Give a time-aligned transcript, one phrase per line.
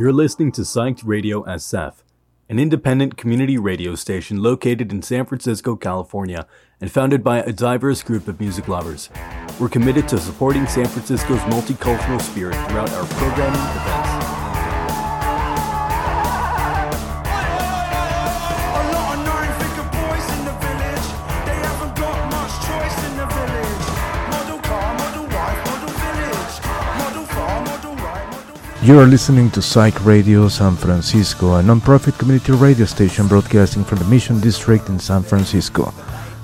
[0.00, 1.96] You're listening to Psyched Radio SF,
[2.48, 6.46] an independent community radio station located in San Francisco, California,
[6.80, 9.10] and founded by a diverse group of music lovers.
[9.60, 13.99] We're committed to supporting San Francisco's multicultural spirit throughout our programming events.
[28.82, 33.98] You are listening to Psych Radio San Francisco, a non-profit community radio station broadcasting from
[33.98, 35.92] the Mission District in San Francisco.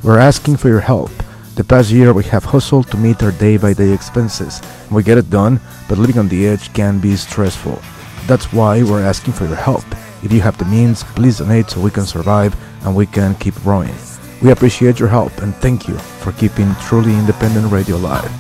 [0.02, 1.10] We're asking for your help.
[1.54, 4.60] The past year we have hustled to meet our day-by-day expenses.
[4.90, 7.80] We get it done, but living on the edge can be stressful.
[8.26, 9.86] That's why we're asking for your help.
[10.22, 13.54] If you have the means, please donate so we can survive and we can keep
[13.62, 13.94] growing.
[14.42, 18.30] We appreciate your help and thank you for keeping truly independent radio alive.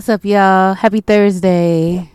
[0.00, 0.72] What's up, y'all?
[0.72, 2.10] Happy Thursday.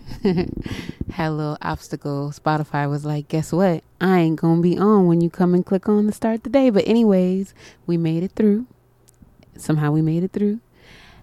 [1.12, 2.32] Had a little obstacle.
[2.32, 3.84] Spotify was like, guess what?
[4.02, 6.72] I ain't gonna be on when you come and click on to start the day.
[6.72, 7.54] But, anyways,
[7.86, 8.66] we made it through.
[9.56, 10.62] Somehow we made it through.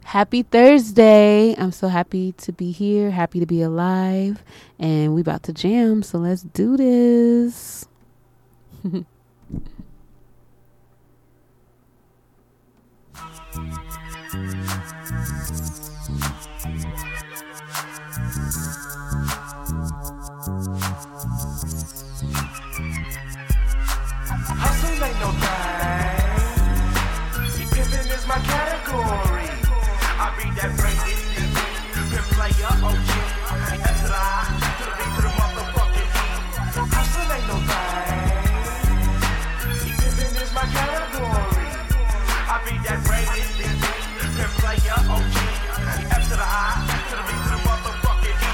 [0.05, 1.57] Happy Thursday.
[1.59, 4.45] I'm so happy to be here, happy to be alive.
[4.79, 7.89] And we about to jam, so let's do this.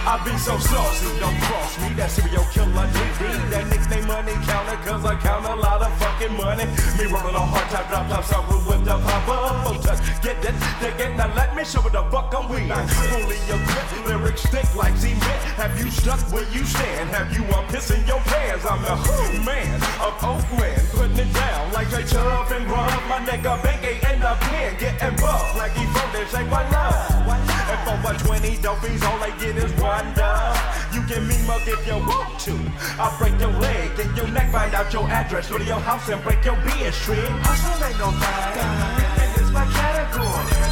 [0.08, 1.92] I be so saucy, don't cross me.
[1.92, 3.20] That serial killer DD.
[3.52, 6.64] That nickname money counter, cause I count a lot of fucking money.
[6.96, 9.76] Me rolling on hard top, drop top, sorrow with the pop up.
[9.84, 12.72] Touch, get that, they get now let me show what the fuck I'm with.
[12.72, 15.44] Fully equipped, lyrics stick like cement.
[15.60, 17.12] Have you stuck where you stand?
[17.12, 18.64] Have you uh, pissing your pants?
[18.64, 22.96] I'm the man of Oakland, putting it down like a Chubb and Rub.
[23.12, 25.84] My nigga Banky in the pen, getting buff like he
[26.16, 26.97] there, say one love.
[27.84, 30.56] For a 20 dopies, all they get is one dub.
[30.92, 32.58] You can me mug if you want to.
[32.98, 36.08] I'll break your leg, get your neck, find out your address, go to your house
[36.08, 37.16] and break your BS tree.
[37.42, 40.67] Hustle ain't no thing, and it's my category.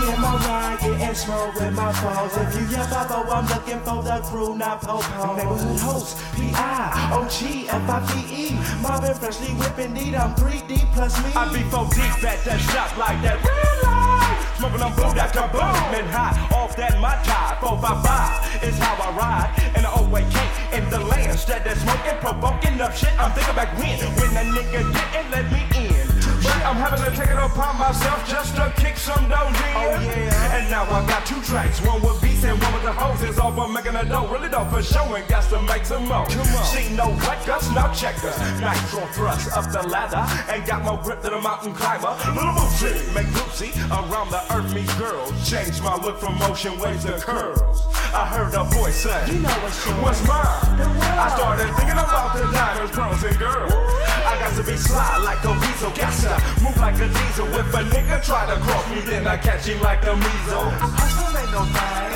[0.00, 2.36] My ride, getting small with my foes.
[2.36, 5.36] If you yell Bobo, I'm looking for the crew, not Popo.
[5.36, 7.64] Neighborhood host, P.I., O.G..
[8.82, 11.32] Marvin Freshly whipping need, I'm 3D plus me.
[11.34, 14.58] I be four deep at that shop like that real life.
[14.58, 17.56] Smoking on boom after boom and high off that my tie.
[17.60, 19.72] Four five five is how I ride.
[19.74, 21.32] And the old way cake in the land.
[21.32, 23.12] Instead of smoking, provoking up shit.
[23.18, 25.73] I'm thinking back when, when that nigga didn't let me.
[26.44, 29.76] But I'm having to take it upon myself just to kick some dough in.
[29.80, 30.56] Oh, yeah.
[30.60, 33.38] And now I got two tracks, one with beats and one with the hoses.
[33.38, 35.24] All for making a dough, really dough for showing.
[35.26, 36.28] Got to make some more.
[36.68, 38.36] See no records, no checkers.
[38.60, 42.12] Nitro thrust up the ladder and got more grip than a mountain climber.
[42.36, 45.32] Little Bootsy, make Bootsy around the earth meet girls.
[45.48, 47.88] Change my look from motion waves to curls.
[48.12, 49.98] I heard a voice say, You know what's yours.
[50.02, 50.44] What's mine?
[51.16, 53.72] I started thinking about the diamonds, pearls, and girls.
[53.72, 55.90] I got to be sly like a weasel.
[55.90, 57.46] Got to move like a diesel.
[57.54, 60.72] If a nigga try to cross me, then I catch him like a measles.
[60.80, 62.13] Hustle ain't no thing,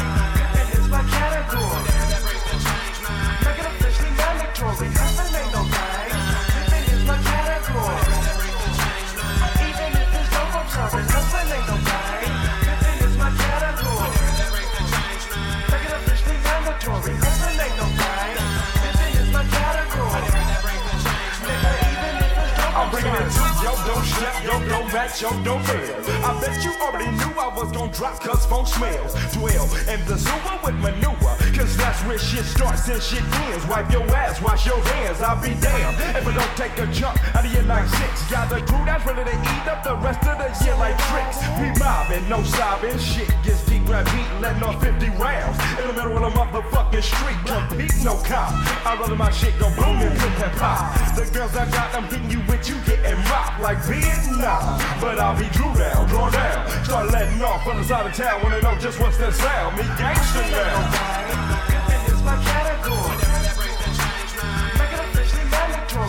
[24.49, 25.95] don't step, yo, don't fail.
[26.25, 29.13] I bet you already knew I was gonna drop cause smells.
[29.35, 33.67] Dwell in the sewer with manure, cause that's where shit starts and shit ends.
[33.67, 35.99] Wipe your ass, wash your hands, I'll be damned.
[36.15, 39.25] If I don't take a jump out of your 96, got the crew that's ready
[39.27, 41.43] to eat up the rest of the year like tricks.
[41.59, 45.59] Be mobbing, no sobbing, shit gets deep, grab beat, letting off 50 rounds.
[45.83, 48.55] In the middle of the motherfucking street, compete, no cop.
[48.87, 50.95] Rather my shit go boom and flip and pop.
[51.17, 54.79] The girls I got, I'm hitting you with, you getting mopped like Vietnam.
[55.01, 56.85] But I'll be drew down, draw down.
[56.85, 59.77] Start letting off on the side of town, wanna know just what's that sound.
[59.77, 61.48] Me gangster now.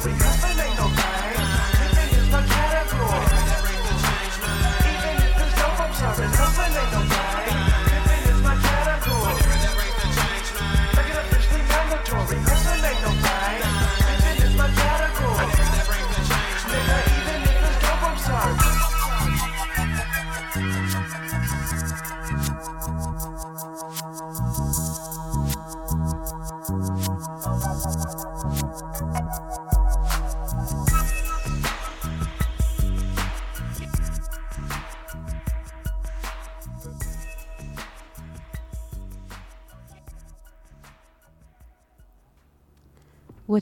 [0.06, 0.38] Mandatory.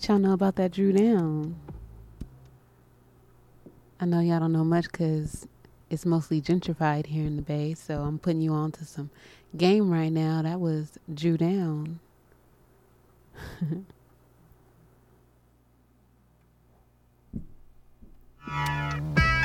[0.07, 1.53] Y'all know about that Dru Down?
[3.99, 5.45] I know y'all don't know much because
[5.89, 9.09] it's mostly gentrified here in the Bay, so I'm putting you on to some
[9.57, 10.41] game right now.
[10.43, 11.99] That was Dru Down.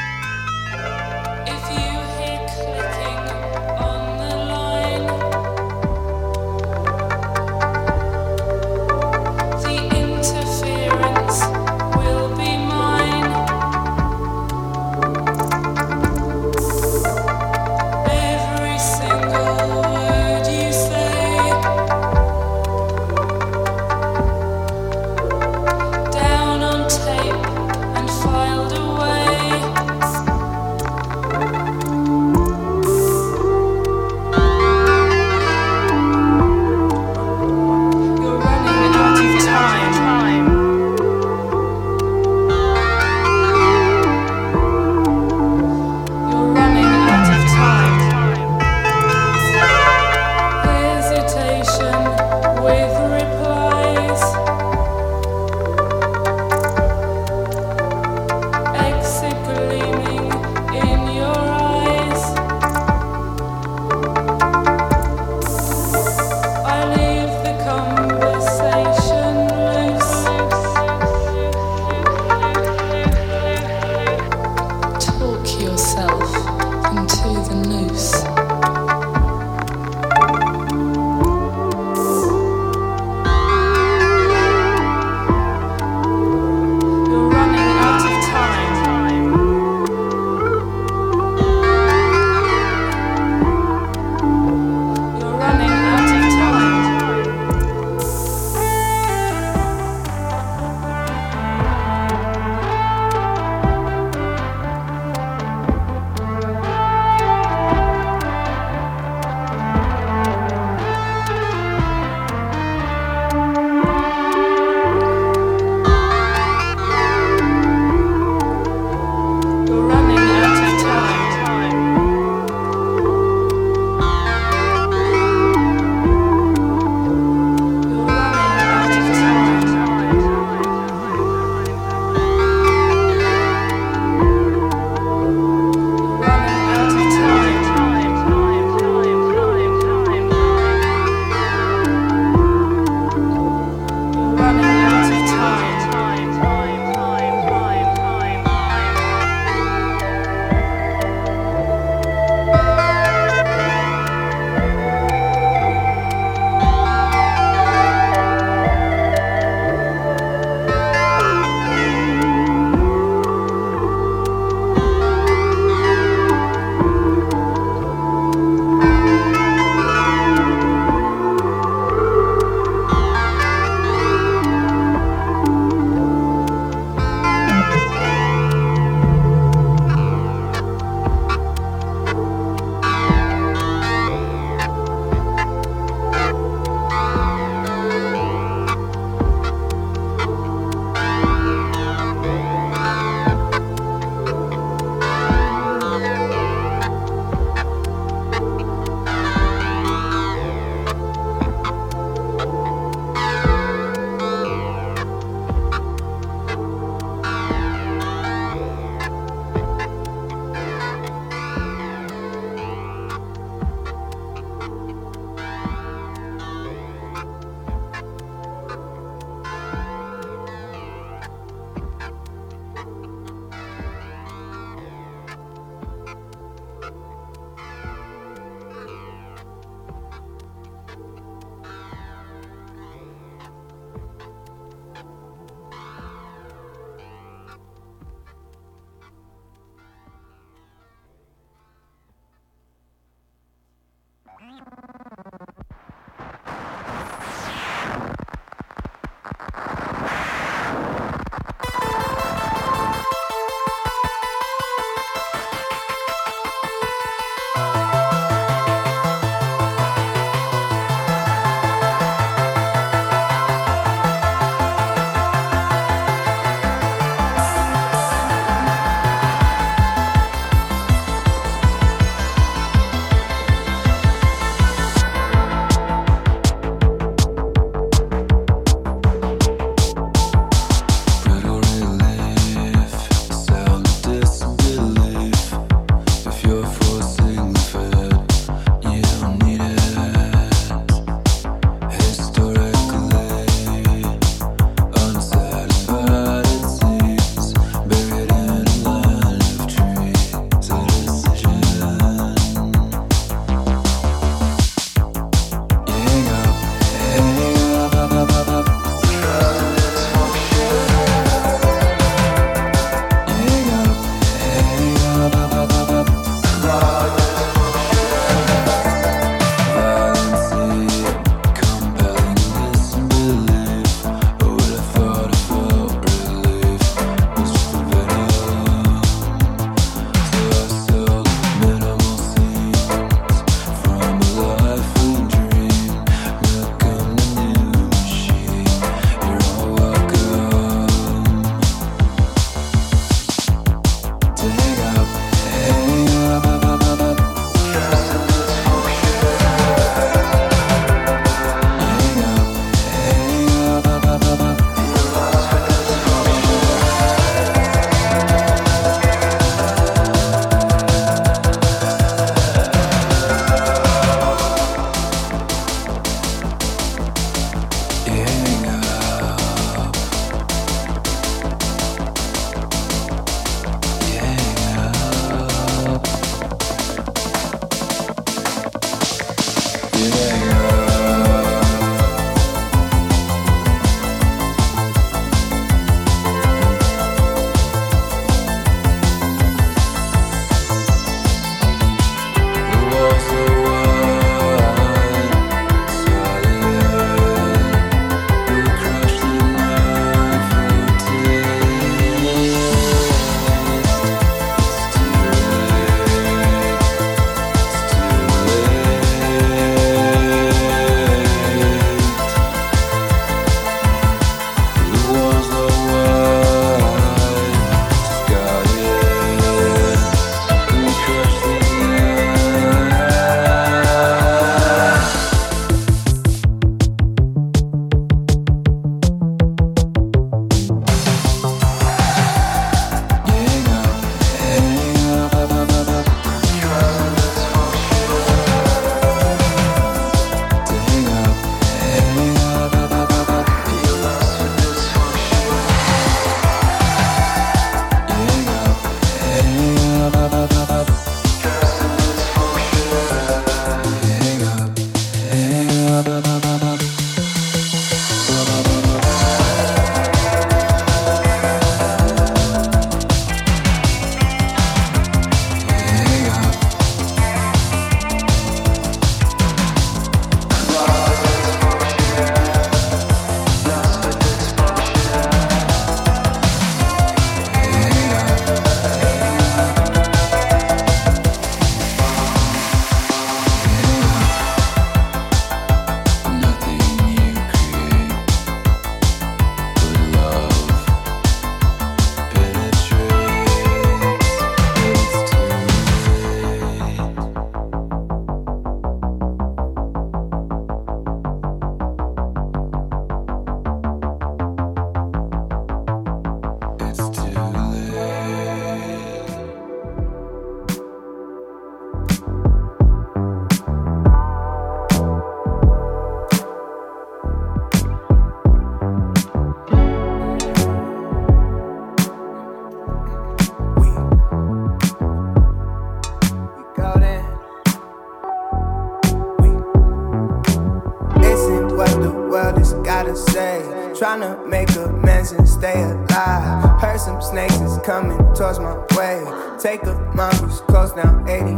[533.12, 533.61] gotta say.
[533.94, 536.81] Tryna make amends and stay alive.
[536.81, 539.22] Heard some snakes is coming towards my way.
[539.59, 541.53] Take a mongoose close down 85.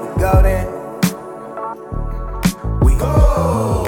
[0.00, 0.66] We go then.
[2.80, 3.84] We go.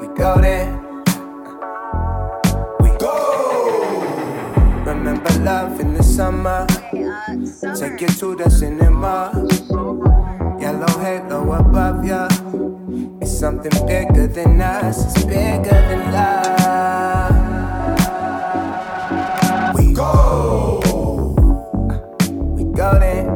[0.00, 0.80] We go then.
[2.80, 3.14] We go.
[4.86, 6.66] Remember love in the summer.
[7.78, 9.30] Take you to the cinema.
[10.60, 12.28] Yellow halo above ya.
[13.44, 15.04] Something bigger than us.
[15.04, 17.36] It's bigger than love.
[19.76, 20.80] We go.
[22.56, 23.33] We go then.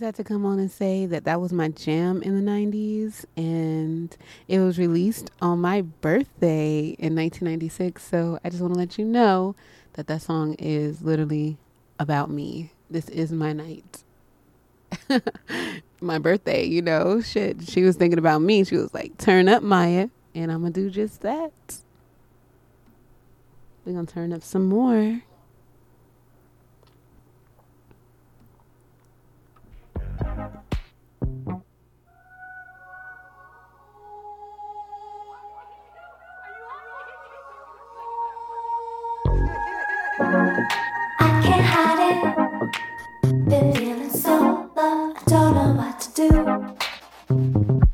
[0.00, 3.26] Just had to come on and say that that was my jam in the 90s
[3.36, 4.16] and
[4.48, 8.02] it was released on my birthday in 1996.
[8.02, 9.54] So I just want to let you know
[9.94, 11.58] that that song is literally
[11.98, 12.72] about me.
[12.88, 14.02] This is my night.
[16.00, 17.68] my birthday, you know, shit.
[17.68, 18.64] She was thinking about me.
[18.64, 20.08] She was like, turn up, Maya.
[20.34, 21.82] And I'm going to do just that.
[23.84, 25.20] We're going to turn up some more.
[29.96, 30.09] I can't hide it.
[43.48, 46.08] Been feeling so low, I don't know what to
[47.74, 47.89] do.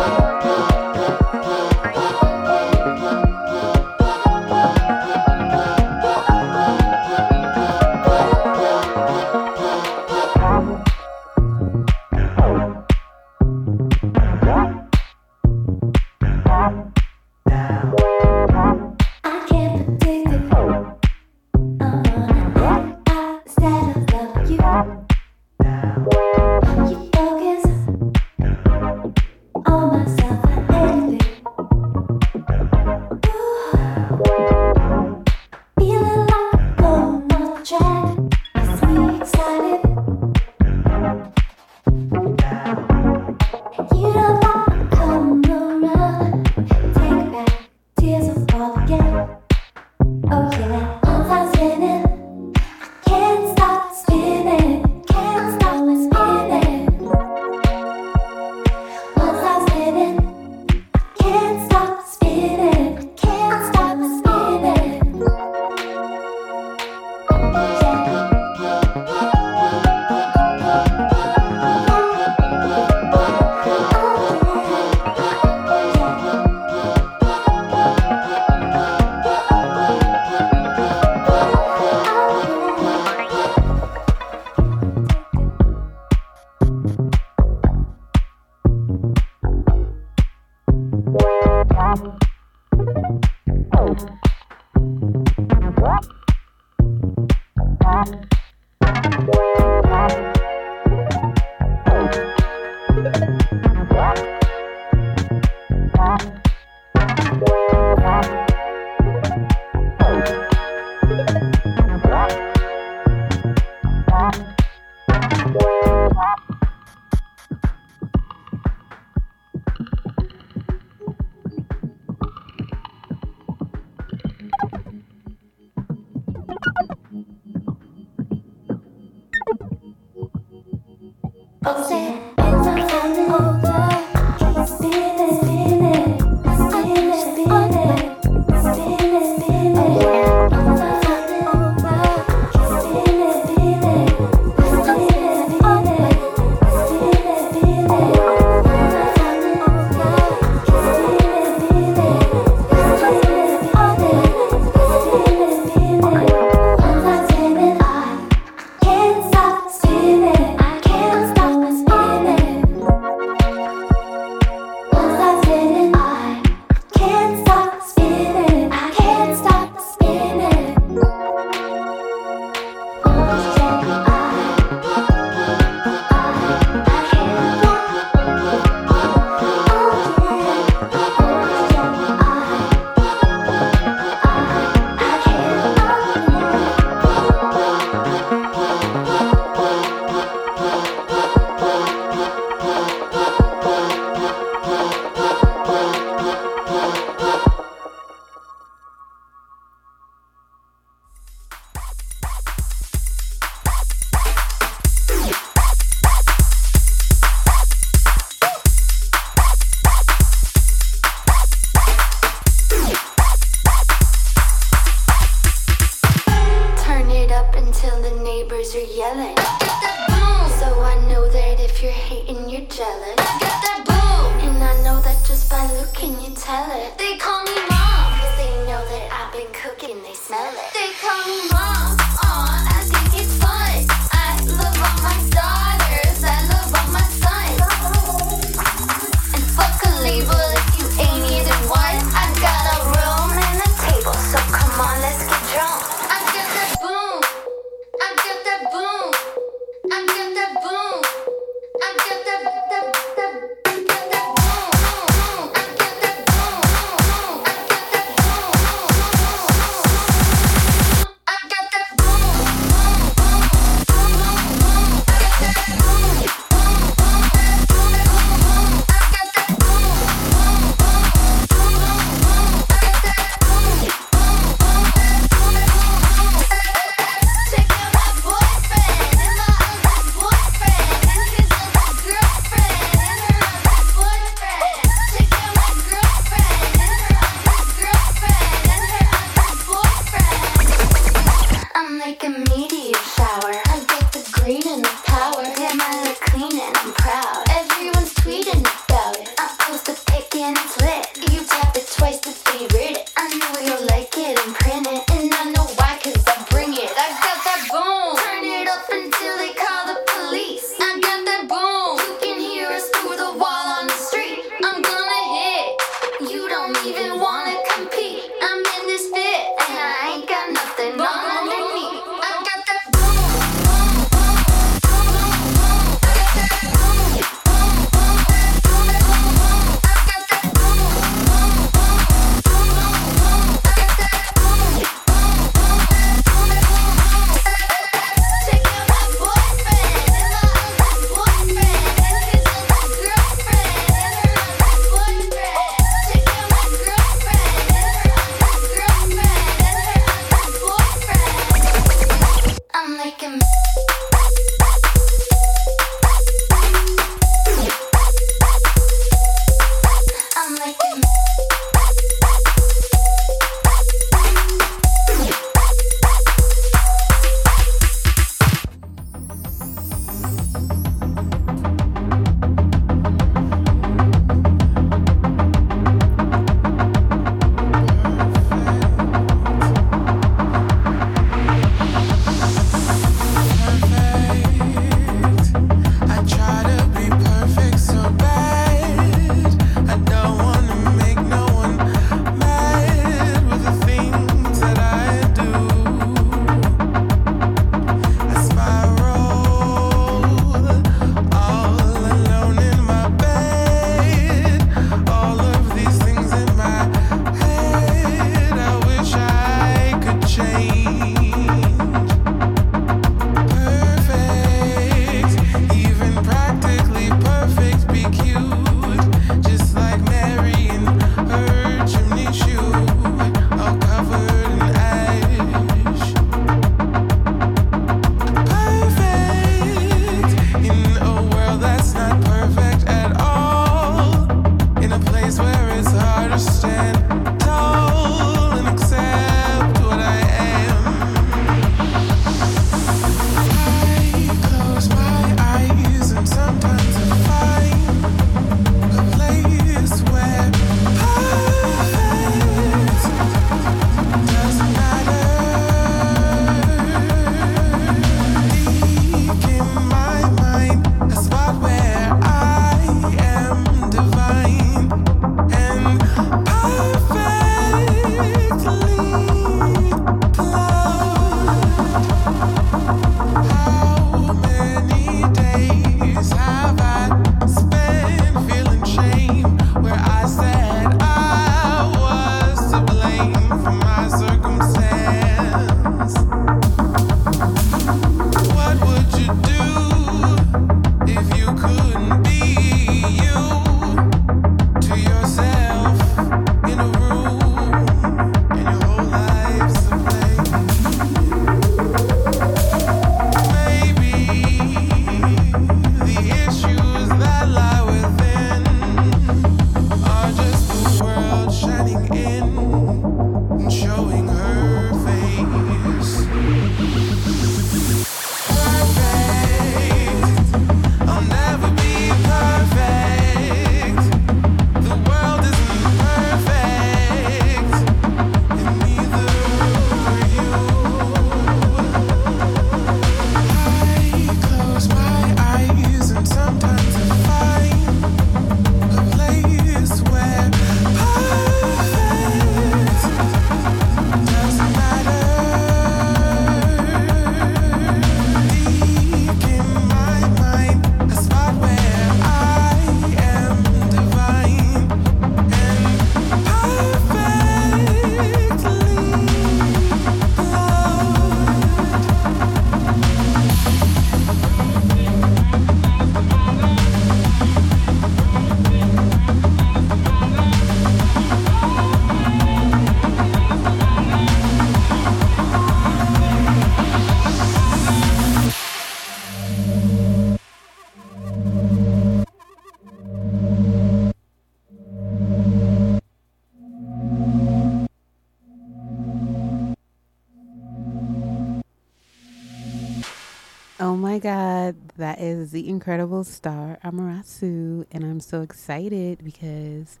[594.98, 600.00] That is the incredible star Amerasu, and I'm so excited because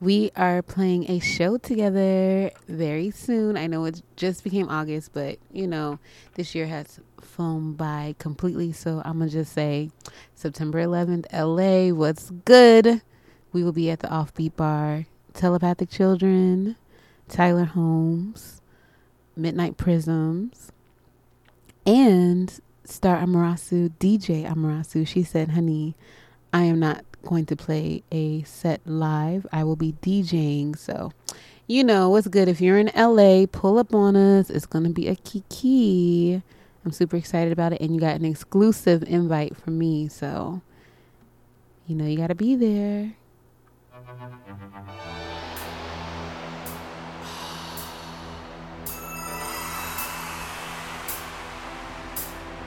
[0.00, 3.56] we are playing a show together very soon.
[3.56, 6.00] I know it just became August, but you know,
[6.34, 8.72] this year has flown by completely.
[8.72, 9.92] So I'm gonna just say
[10.34, 13.02] September 11th, LA, what's good?
[13.52, 16.74] We will be at the Offbeat Bar, Telepathic Children,
[17.28, 18.60] Tyler Holmes,
[19.36, 20.72] Midnight Prisms,
[21.86, 25.06] and Star Amerasu, DJ Amerasu.
[25.06, 25.94] She said, honey,
[26.52, 29.46] I am not going to play a set live.
[29.52, 30.78] I will be DJing.
[30.78, 31.12] So,
[31.66, 32.48] you know what's good.
[32.48, 34.50] If you're in LA, pull up on us.
[34.50, 36.42] It's going to be a kiki.
[36.84, 37.80] I'm super excited about it.
[37.80, 40.08] And you got an exclusive invite from me.
[40.08, 40.60] So,
[41.86, 43.14] you know, you got to be there.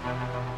[0.07, 0.53] I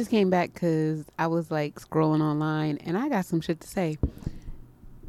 [0.00, 3.68] just came back because I was like scrolling online and I got some shit to
[3.68, 3.98] say.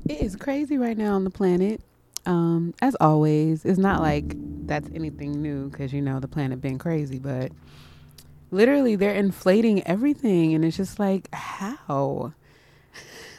[0.10, 1.82] It is crazy right now on the planet.
[2.26, 4.36] Um, as always, it's not like
[4.68, 7.54] that's anything new because you know the planet been crazy, but
[8.52, 12.34] literally they're inflating everything and it's just like how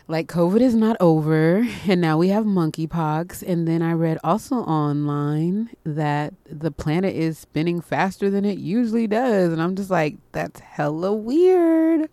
[0.09, 3.43] like covid is not over and now we have monkeypox.
[3.47, 9.07] And then i read also online that the planet is spinning faster than it usually
[9.07, 9.53] does.
[9.53, 12.09] And i'm just like that's hella weird.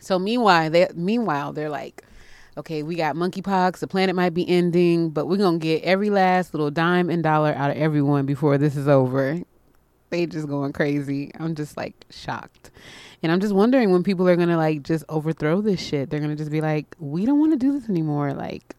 [0.00, 2.04] So meanwhile they meanwhile they're like
[2.56, 3.78] okay we got monkeypox.
[3.78, 7.52] The planet might be ending but we're gonna get every last little dime and dollar
[7.54, 9.40] out of everyone before this is over.
[10.10, 11.30] They just going crazy.
[11.38, 12.70] I'm just like shocked.
[13.22, 16.10] And I'm just wondering when people are gonna like just overthrow this shit.
[16.10, 18.32] They're gonna just be like, we don't want to do this anymore.
[18.32, 18.74] Like,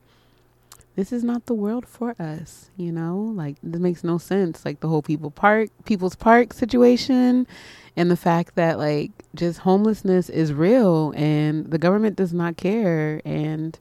[0.95, 2.69] this is not the world for us.
[2.75, 4.65] You know, like this makes no sense.
[4.65, 7.47] Like the whole people park, people's park situation,
[7.95, 13.21] and the fact that like just homelessness is real and the government does not care.
[13.23, 13.77] And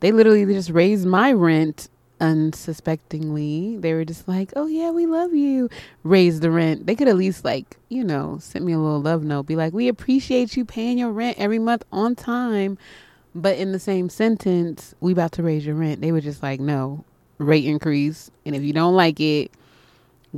[0.00, 1.88] they literally just raised my rent
[2.20, 5.68] unsuspectingly they were just like oh yeah we love you.
[6.02, 6.86] Raise the rent.
[6.86, 9.72] They could at least like you know send me a little love note be like
[9.72, 12.78] we appreciate you paying your rent every month on time.
[13.34, 16.00] But in the same sentence we about to raise your rent.
[16.00, 17.04] They were just like no
[17.38, 18.30] rate increase.
[18.44, 19.52] And if you don't like it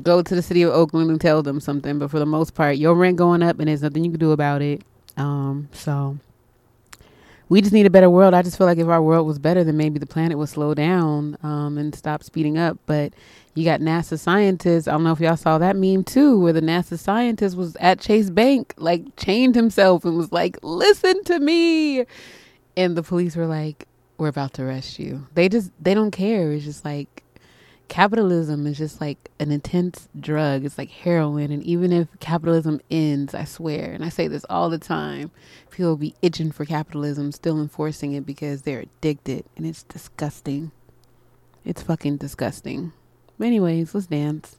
[0.03, 1.99] go to the city of oakland and tell them something.
[1.99, 4.33] But for the most part your rent going up and there's nothing you can do
[4.33, 4.83] about it.
[5.17, 6.19] Um so
[7.51, 8.33] we just need a better world.
[8.33, 10.73] I just feel like if our world was better, then maybe the planet would slow
[10.73, 12.79] down um, and stop speeding up.
[12.87, 13.13] But
[13.57, 14.87] you got NASA scientists.
[14.87, 17.99] I don't know if y'all saw that meme too, where the NASA scientist was at
[17.99, 22.07] Chase Bank, like chained himself and was like, "Listen to me,"
[22.77, 26.53] and the police were like, "We're about to arrest you." They just they don't care.
[26.53, 27.25] It's just like
[27.91, 30.65] capitalism is just like an intense drug.
[30.65, 31.51] It's like heroin.
[31.51, 35.33] And even if capitalism ends, I swear, and I say this all the time,
[35.71, 39.45] people will be itching for capitalism, still enforcing it because they're addicted.
[39.57, 40.71] And it's disgusting.
[41.65, 42.93] It's fucking disgusting.
[43.39, 44.57] But anyways, let's dance.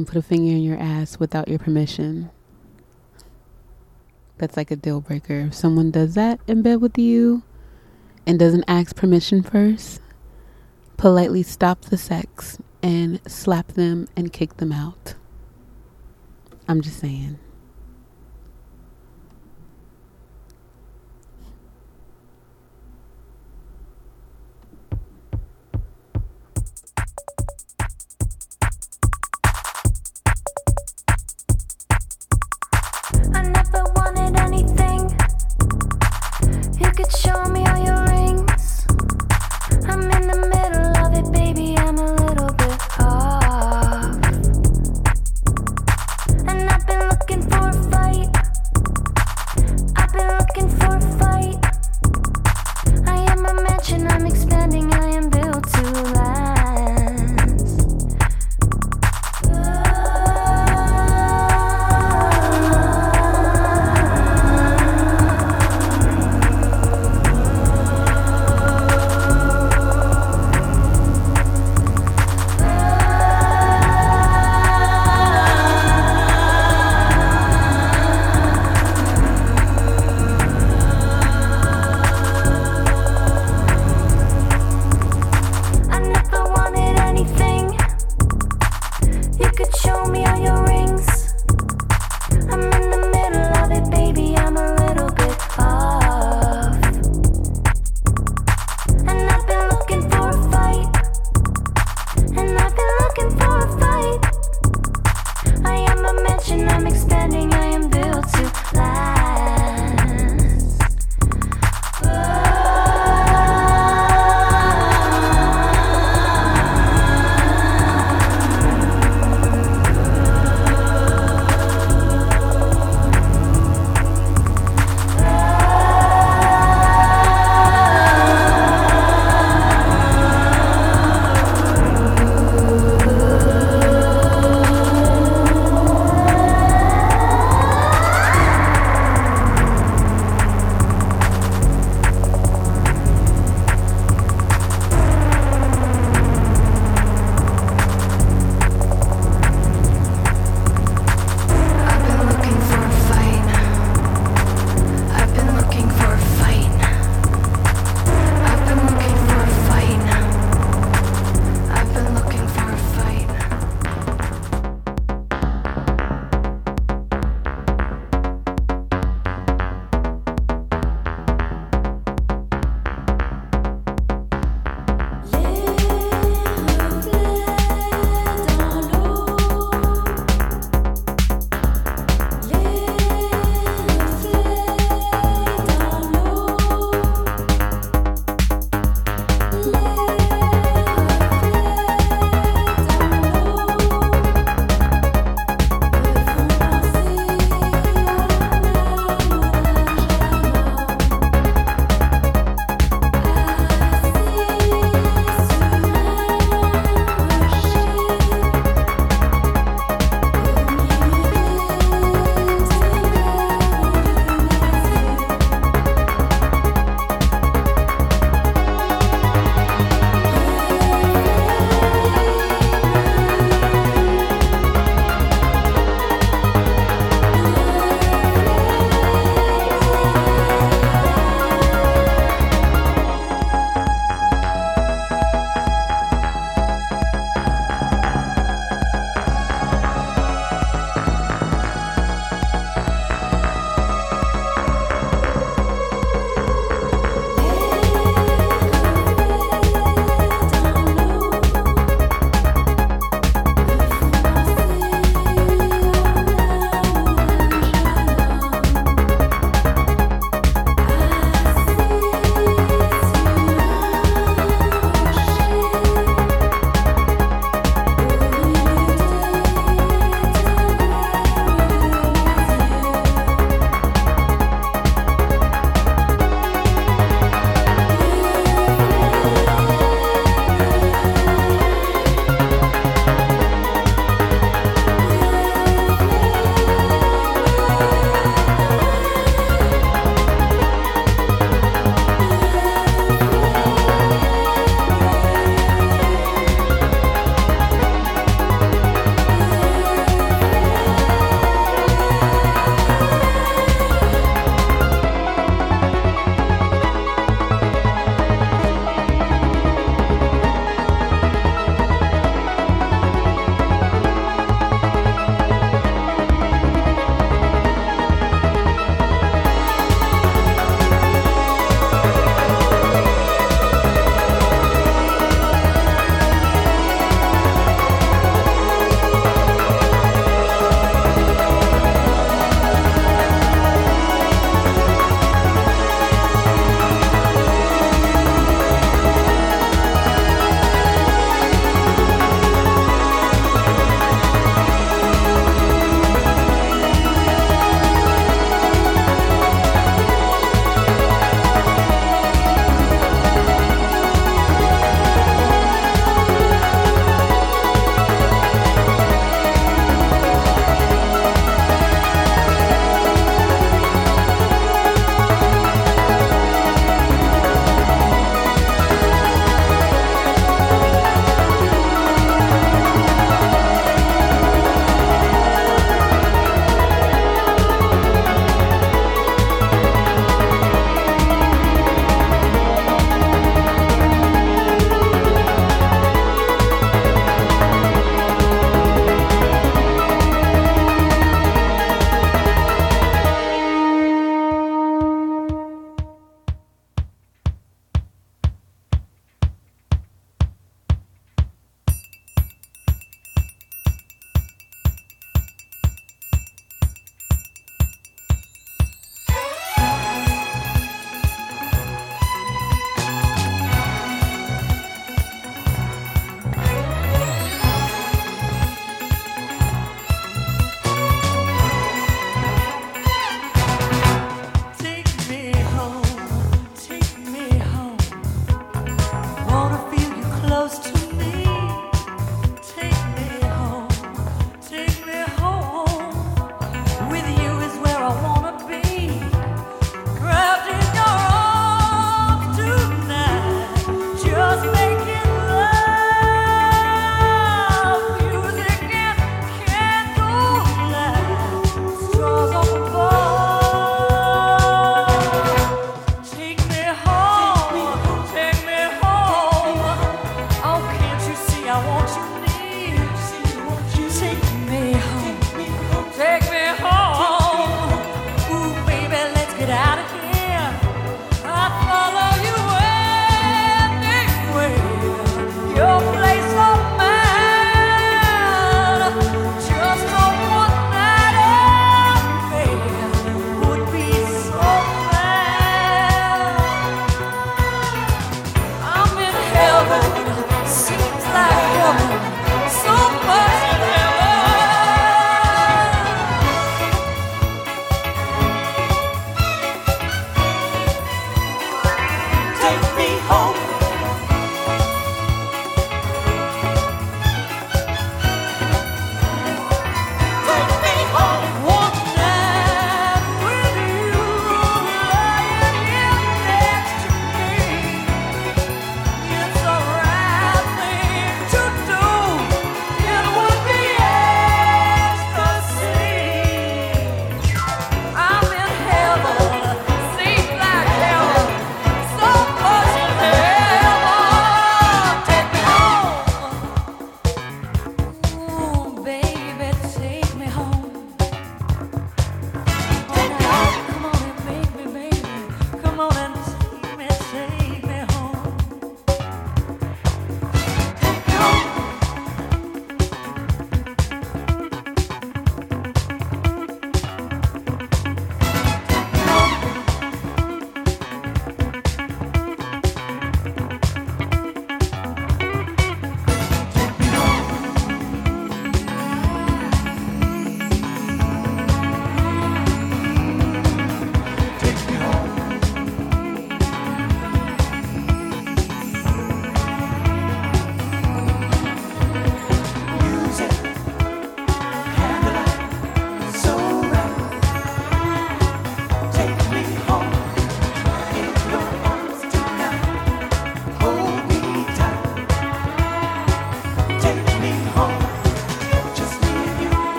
[0.00, 2.30] someone put a finger in your ass without your permission.
[4.38, 5.40] That's like a deal breaker.
[5.48, 7.42] If someone does that in bed with you
[8.26, 10.00] and doesn't ask permission first,
[10.96, 15.16] politely stop the sex and slap them and kick them out.
[16.66, 17.38] I'm just saying.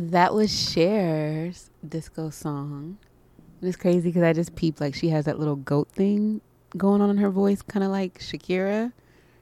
[0.00, 2.98] That was Cher's disco song.
[3.60, 6.40] It's crazy because I just peeped like she has that little goat thing
[6.76, 8.92] going on in her voice, kind of like Shakira.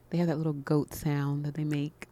[0.09, 2.09] They have that little goat sound that they make.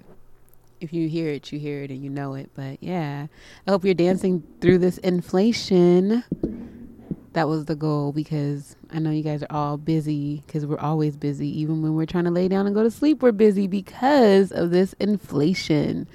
[0.79, 2.51] If you hear it, you hear it and you know it.
[2.55, 3.29] But yeah,
[3.67, 6.23] I hope you're dancing through this inflation.
[7.33, 11.17] That was the goal because I know you guys are all busy because we're always
[11.17, 11.49] busy.
[11.61, 14.71] Even when we're trying to lay down and go to sleep, we're busy because of
[14.71, 16.07] this inflation.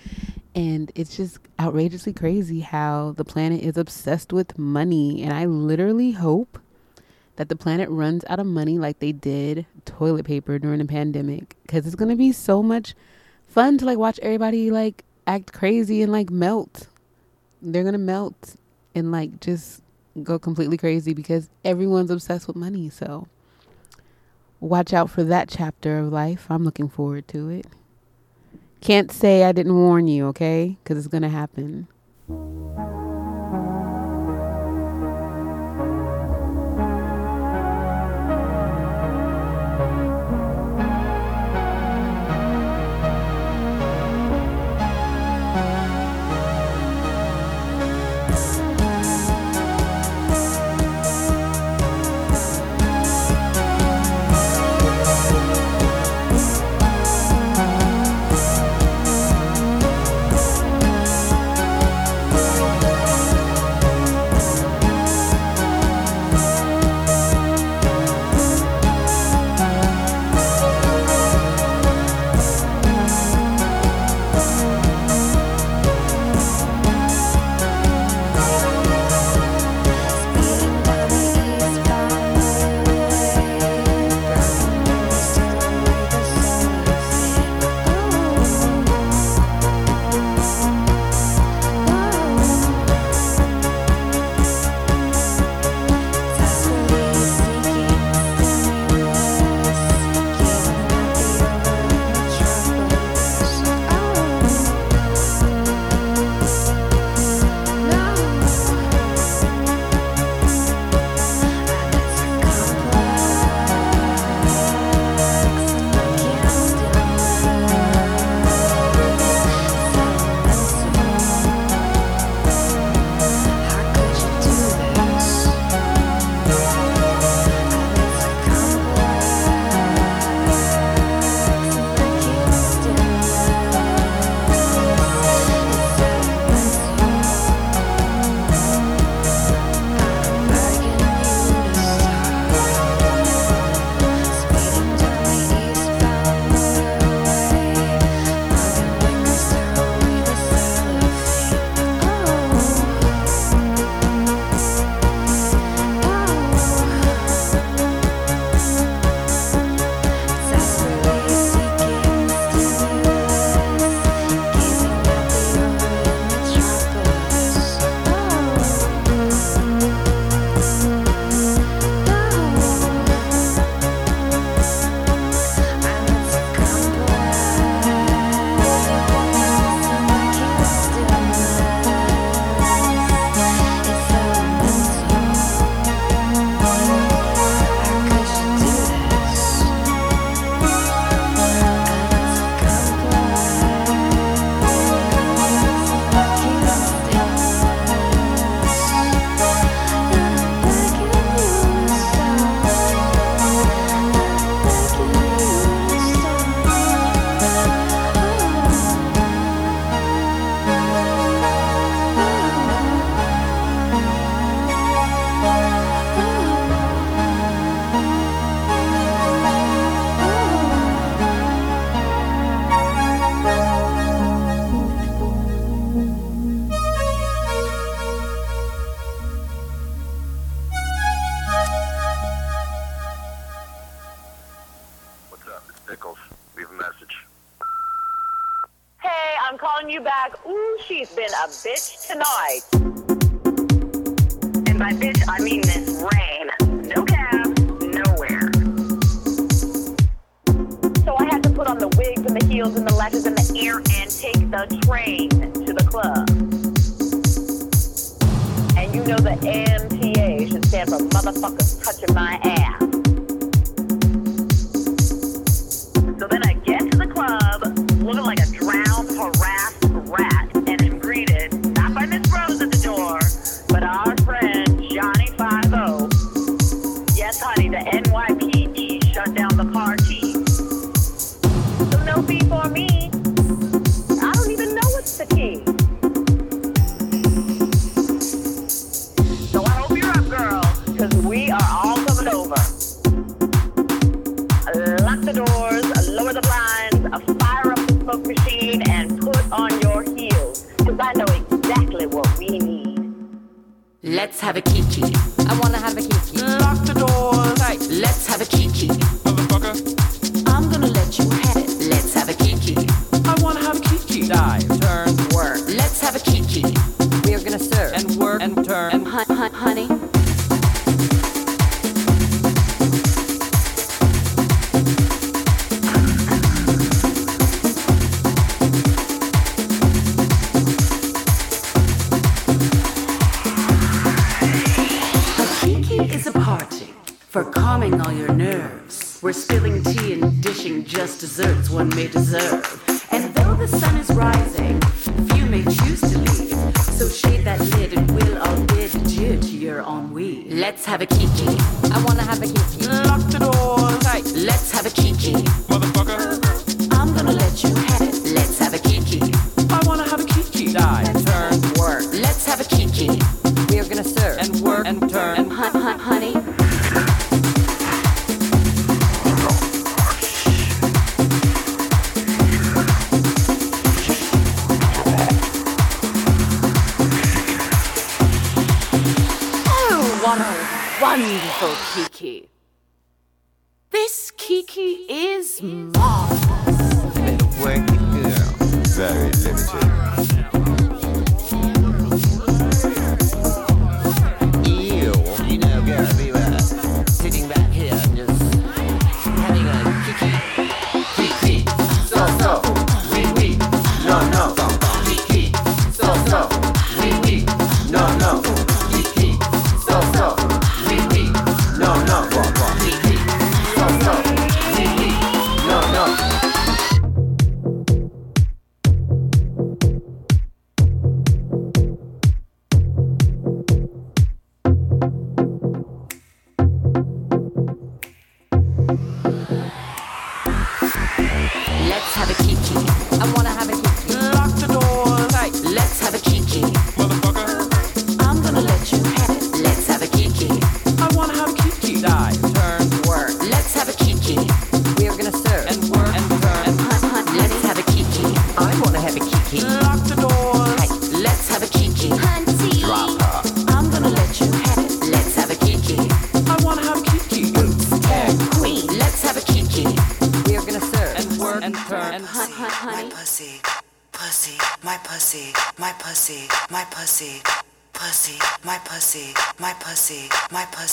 [0.55, 5.23] And it's just outrageously crazy how the planet is obsessed with money.
[5.23, 6.59] And I literally hope
[7.35, 11.55] that the planet runs out of money like they did toilet paper during the pandemic
[11.61, 12.95] because it's going to be so much
[13.47, 16.88] fun to like watch everybody like act crazy and like melt.
[17.61, 18.55] They're going to melt
[18.93, 19.81] and like just
[20.23, 22.89] go completely crazy because everyone's obsessed with money.
[22.89, 23.27] So
[24.59, 26.47] watch out for that chapter of life.
[26.49, 27.67] I'm looking forward to it.
[28.81, 30.77] Can't say I didn't warn you, okay?
[30.84, 31.88] Because it's going to happen.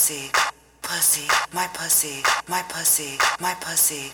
[0.07, 0.31] Pussy,
[0.81, 4.09] pussy, my pussy, my pussy, my pussy,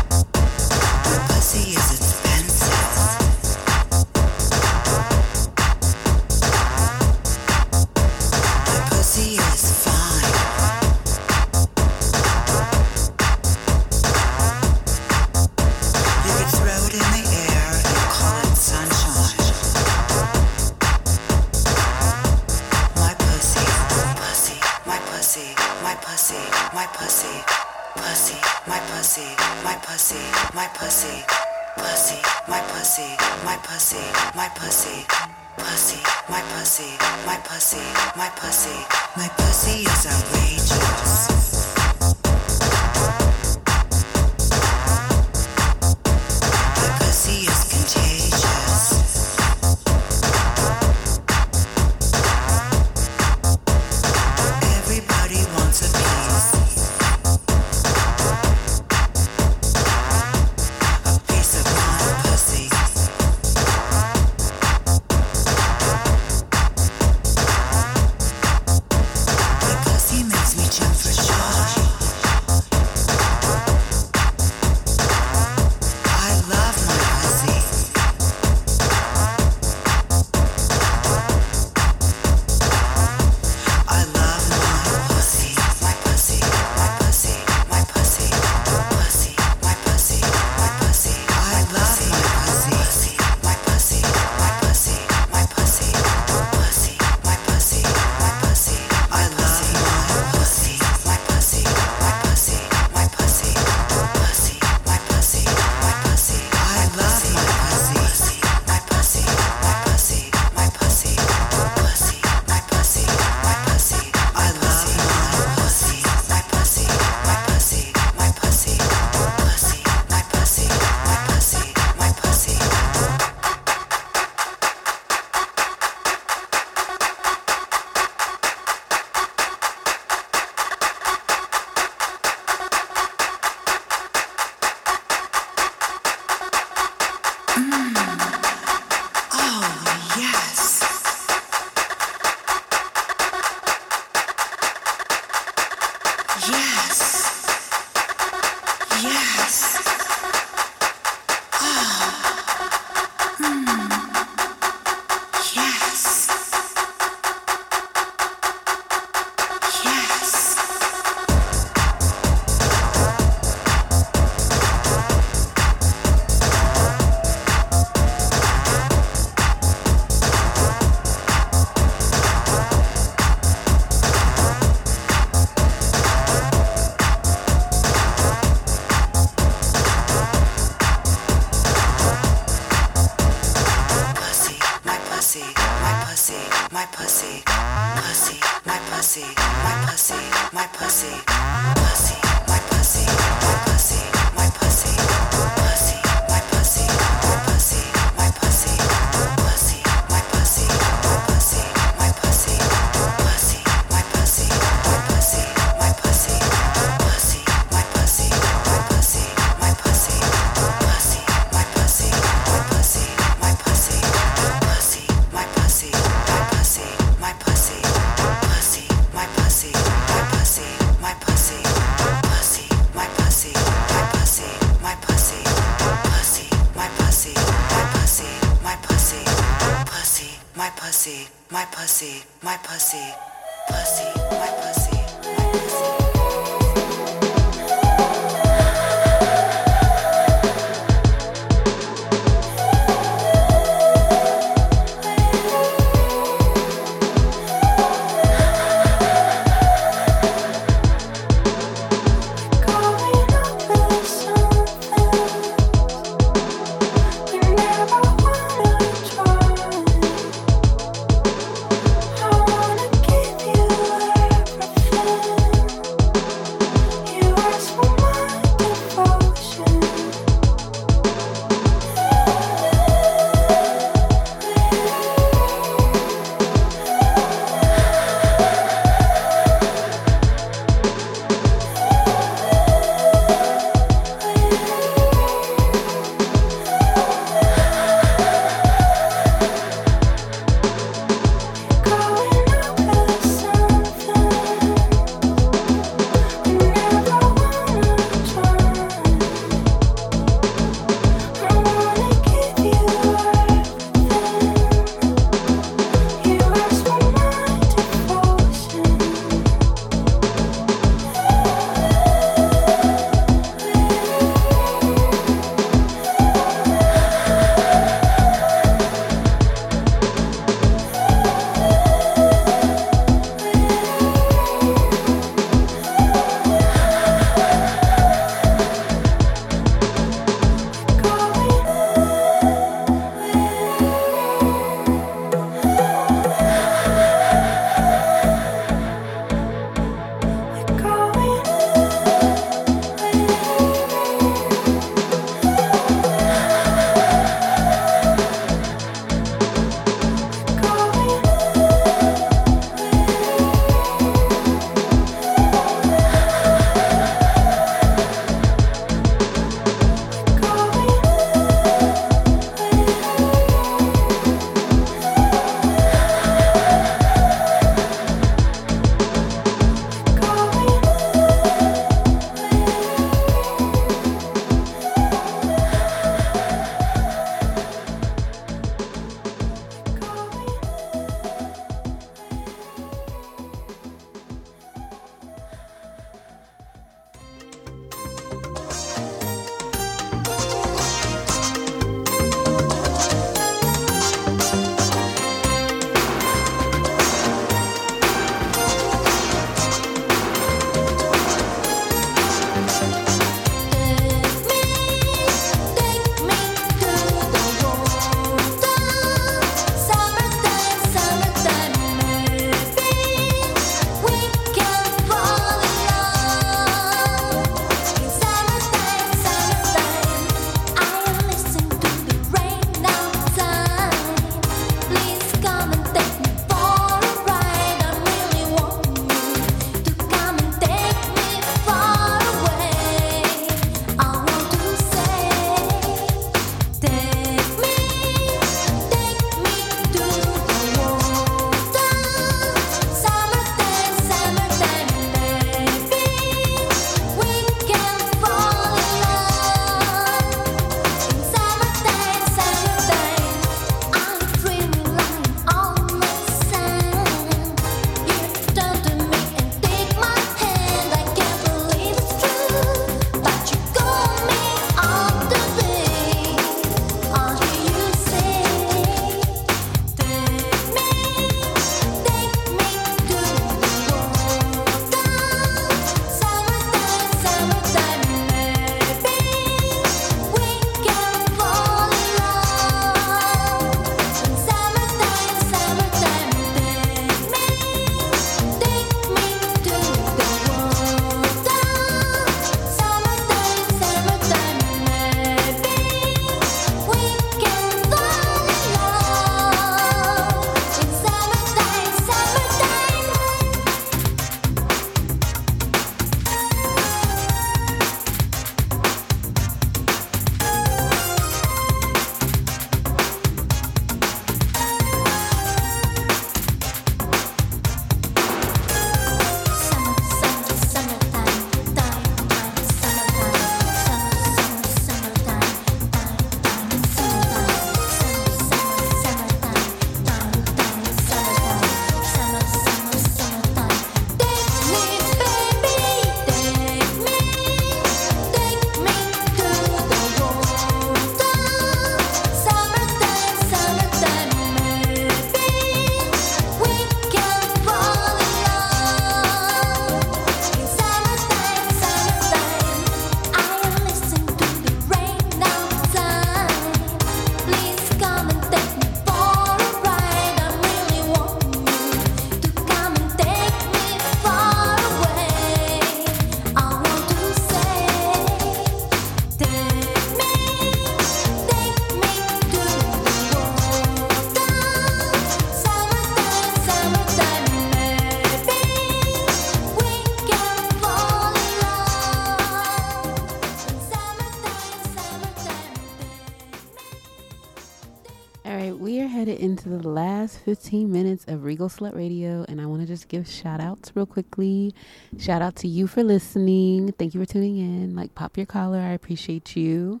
[590.44, 594.06] 15 minutes of Regal Slut Radio, and I want to just give shout outs real
[594.06, 594.74] quickly.
[595.18, 596.92] Shout out to you for listening.
[596.92, 597.94] Thank you for tuning in.
[597.94, 598.78] Like, pop your collar.
[598.78, 600.00] I appreciate you.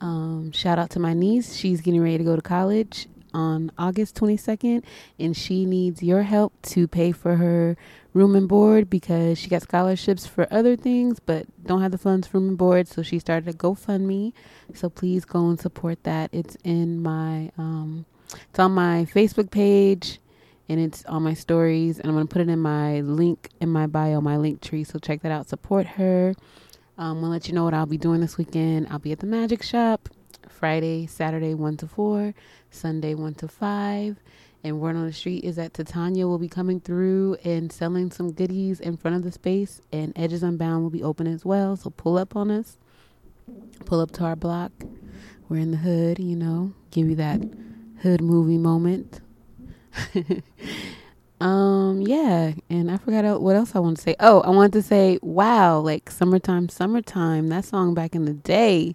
[0.00, 1.56] Um, shout out to my niece.
[1.56, 4.82] She's getting ready to go to college on August 22nd,
[5.18, 7.76] and she needs your help to pay for her
[8.14, 12.26] room and board because she got scholarships for other things, but don't have the funds
[12.26, 12.88] for room and board.
[12.88, 14.32] So she started a GoFundMe.
[14.72, 16.30] So please go and support that.
[16.32, 18.06] It's in my, um,
[18.50, 20.18] it's on my Facebook page
[20.68, 21.98] and it's on my stories.
[21.98, 24.84] And I'm going to put it in my link in my bio, my link tree.
[24.84, 25.48] So check that out.
[25.48, 26.34] Support her.
[26.96, 28.86] Um, we'll let you know what I'll be doing this weekend.
[28.90, 30.08] I'll be at the Magic Shop
[30.48, 32.34] Friday, Saturday, 1 to 4,
[32.70, 34.16] Sunday, 1 to 5.
[34.62, 38.32] And Word on the Street is that Titania will be coming through and selling some
[38.32, 39.82] goodies in front of the space.
[39.92, 41.76] And Edges Unbound will be open as well.
[41.76, 42.78] So pull up on us.
[43.84, 44.72] Pull up to our block.
[45.48, 47.42] We're in the hood, you know, give you that
[48.04, 49.20] hood movie moment.
[51.40, 54.14] um, yeah, and I forgot what else I want to say.
[54.20, 57.48] Oh, I wanted to say, wow, like summertime, summertime.
[57.48, 58.94] That song back in the day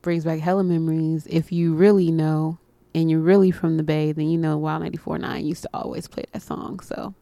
[0.00, 1.26] brings back hella memories.
[1.28, 2.58] If you really know,
[2.94, 6.24] and you're really from the Bay, then you know Wild 94.9 used to always play
[6.32, 6.80] that song.
[6.80, 7.14] So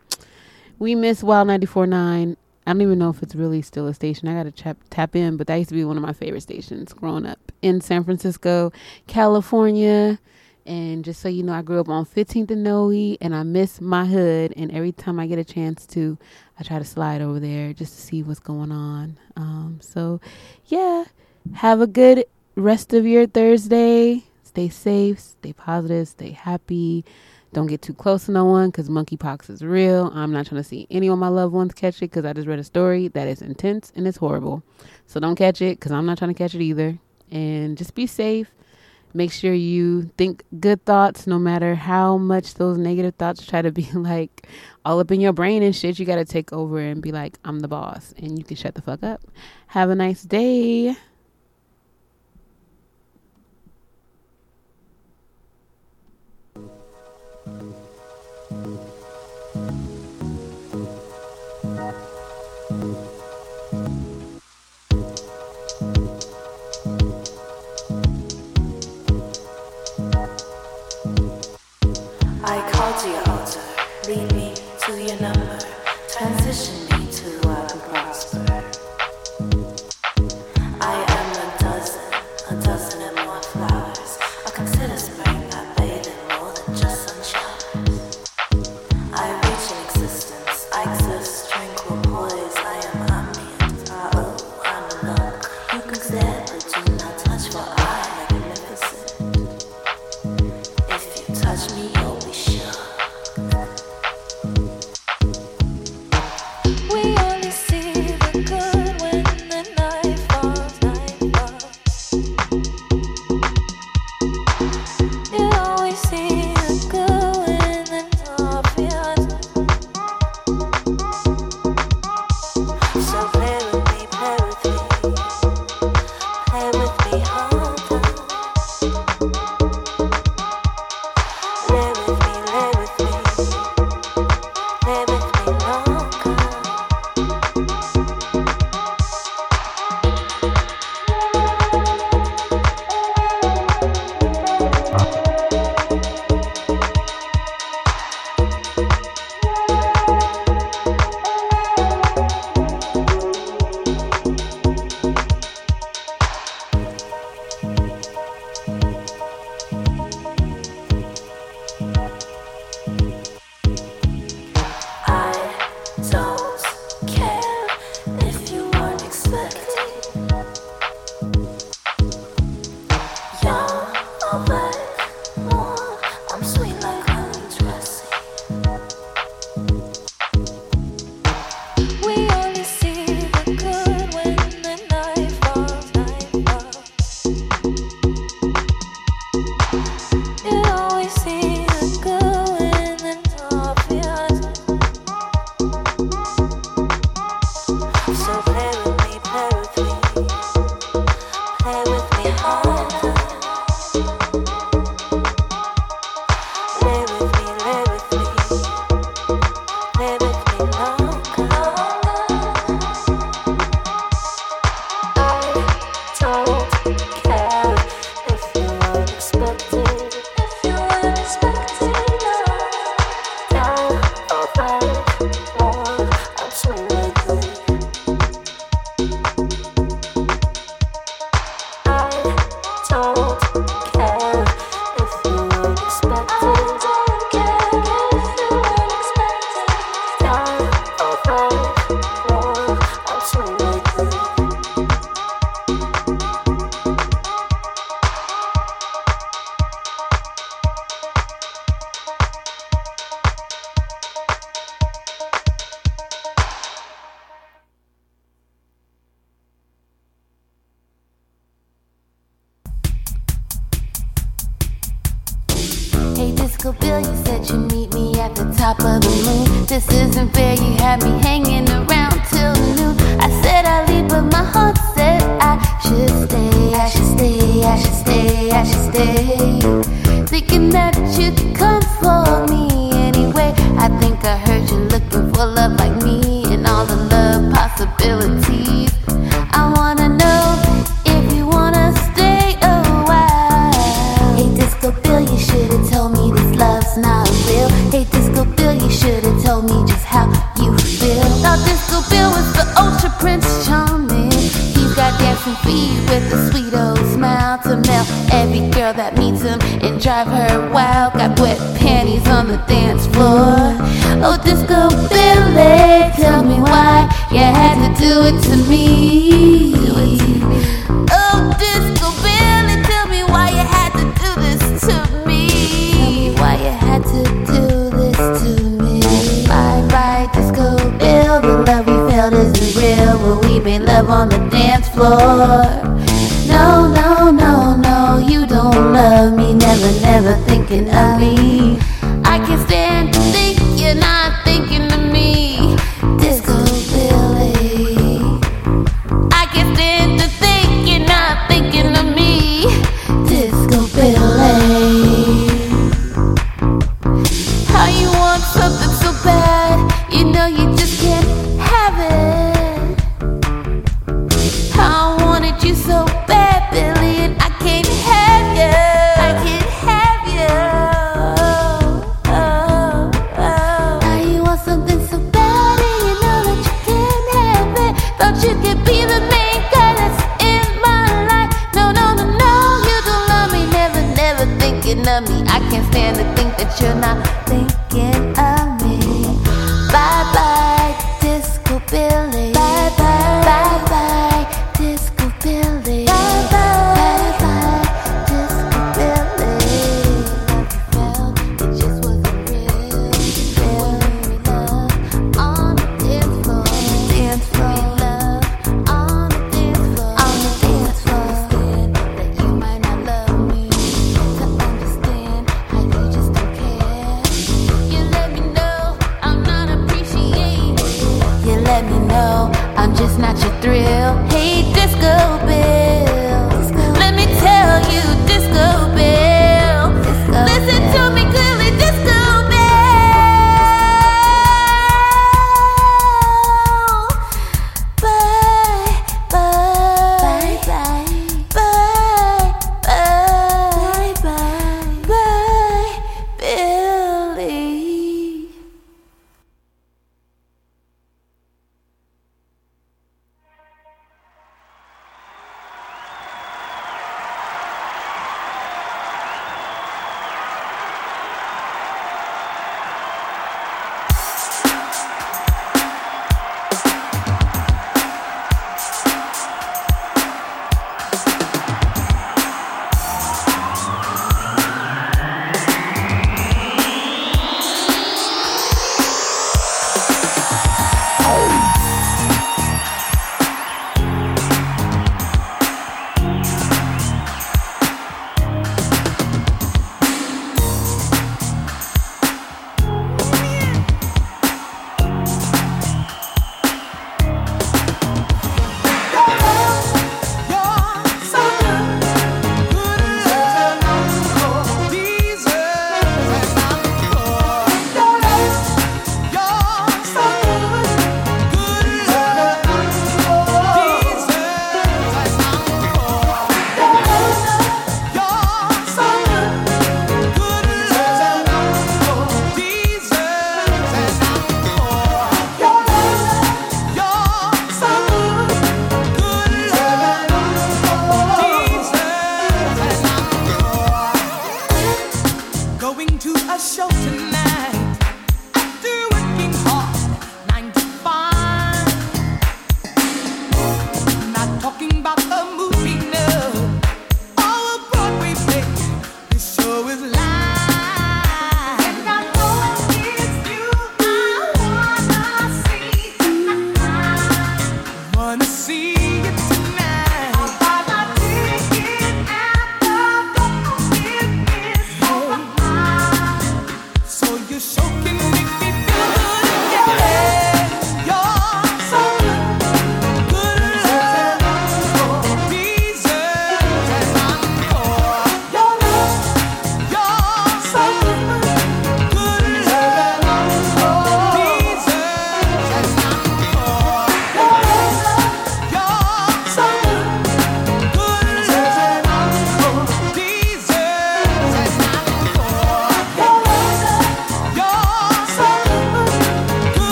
[0.78, 2.36] we miss Wild 94.9.
[2.66, 4.28] I don't even know if it's really still a station.
[4.28, 6.42] I got to tap, tap in, but that used to be one of my favorite
[6.42, 8.72] stations growing up in San Francisco,
[9.08, 10.20] California.
[10.66, 13.80] And just so you know, I grew up on 15th and Noe, and I miss
[13.80, 14.54] my hood.
[14.56, 16.18] And every time I get a chance to,
[16.58, 19.18] I try to slide over there just to see what's going on.
[19.36, 20.20] Um, so,
[20.66, 21.04] yeah,
[21.54, 22.24] have a good
[22.56, 24.24] rest of your Thursday.
[24.42, 27.04] Stay safe, stay positive, stay happy.
[27.52, 30.10] Don't get too close to no one because monkeypox is real.
[30.12, 32.48] I'm not trying to see any of my loved ones catch it because I just
[32.48, 34.62] read a story that is intense and it's horrible.
[35.06, 36.98] So don't catch it because I'm not trying to catch it either.
[37.30, 38.50] And just be safe.
[39.14, 43.70] Make sure you think good thoughts no matter how much those negative thoughts try to
[43.70, 44.48] be like
[44.84, 45.98] all up in your brain and shit.
[45.98, 48.12] You got to take over and be like, I'm the boss.
[48.18, 49.22] And you can shut the fuck up.
[49.68, 50.96] Have a nice day.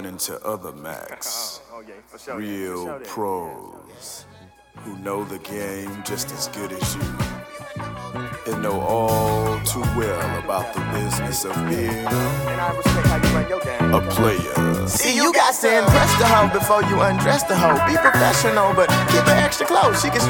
[0.00, 1.60] Run into other Macs,
[2.34, 4.24] real pros
[4.76, 7.02] who know the game just as good as you
[8.46, 12.06] and know all too well about the business of being
[13.94, 14.86] a player.
[14.88, 17.78] See, you got to impress the hoe before you undress the hoe.
[17.86, 20.02] Be professional, but keep her extra close.
[20.02, 20.18] She can